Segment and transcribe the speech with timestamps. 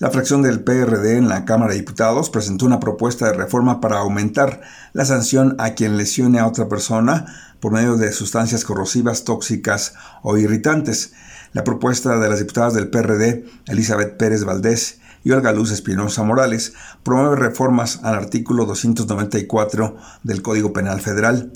[0.00, 3.98] La fracción del PRD en la Cámara de Diputados presentó una propuesta de reforma para
[3.98, 4.60] aumentar
[4.92, 7.26] la sanción a quien lesione a otra persona
[7.60, 11.12] por medio de sustancias corrosivas, tóxicas o irritantes.
[11.52, 16.74] La propuesta de las diputadas del PRD, Elizabeth Pérez Valdés y Olga Luz Espinosa Morales,
[17.04, 21.52] promueve reformas al artículo 294 del Código Penal Federal.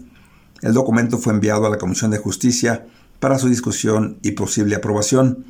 [0.63, 2.87] El documento fue enviado a la Comisión de Justicia
[3.19, 5.45] para su discusión y posible aprobación.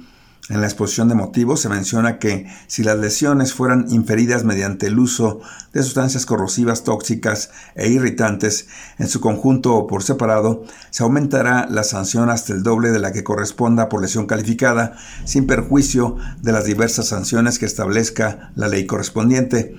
[0.49, 4.99] En la exposición de motivos se menciona que si las lesiones fueran inferidas mediante el
[4.99, 5.41] uso
[5.75, 8.67] de sustancias corrosivas tóxicas e irritantes
[8.99, 13.13] en su conjunto o por separado, se aumentará la sanción hasta el doble de la
[13.13, 18.87] que corresponda por lesión calificada, sin perjuicio de las diversas sanciones que establezca la ley
[18.87, 19.77] correspondiente.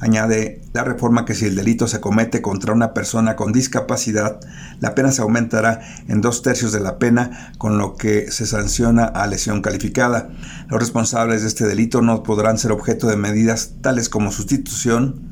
[0.00, 4.40] Añade la reforma que si el delito se comete contra una persona con discapacidad,
[4.80, 9.04] la pena se aumentará en dos tercios de la pena, con lo que se sanciona
[9.04, 10.30] a lesión calificada.
[10.68, 15.29] Los responsables de este delito no podrán ser objeto de medidas tales como sustitución,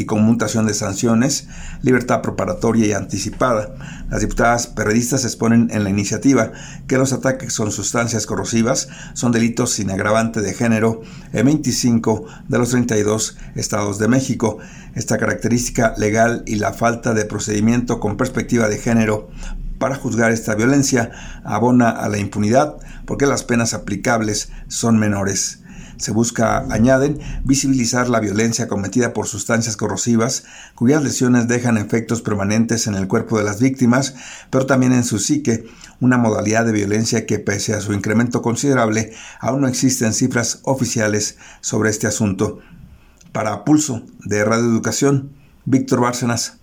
[0.00, 1.46] y conmutación de sanciones,
[1.82, 3.74] libertad preparatoria y anticipada.
[4.08, 6.52] Las diputadas periodistas exponen en la iniciativa
[6.86, 11.02] que los ataques con sustancias corrosivas son delitos sin agravante de género
[11.34, 14.56] en 25 de los 32 estados de México.
[14.94, 19.28] Esta característica legal y la falta de procedimiento con perspectiva de género
[19.78, 21.10] para juzgar esta violencia
[21.44, 25.60] abona a la impunidad porque las penas aplicables son menores.
[25.96, 32.86] Se busca, añaden, visibilizar la violencia cometida por sustancias corrosivas, cuyas lesiones dejan efectos permanentes
[32.86, 34.14] en el cuerpo de las víctimas,
[34.50, 35.66] pero también en su psique,
[36.00, 41.36] una modalidad de violencia que, pese a su incremento considerable, aún no existen cifras oficiales
[41.60, 42.60] sobre este asunto.
[43.32, 45.30] Para Pulso de Radio Educación,
[45.64, 46.59] Víctor Bárcenas.